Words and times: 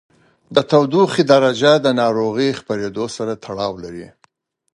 د 0.55 0.57
تودوخې 0.69 1.23
درجې 1.33 1.73
د 1.81 1.87
ناروغۍ 2.01 2.49
خپرېدو 2.59 3.05
سره 3.15 3.33
تړاو 3.43 3.73
لري. 3.83 4.07